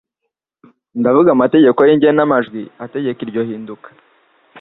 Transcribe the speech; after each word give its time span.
ndavuga 0.99 1.29
amategeko 1.31 1.79
y'igenamajwi 1.89 2.61
ategeka 2.85 3.19
iryo 3.25 3.41
hinduka, 3.49 3.87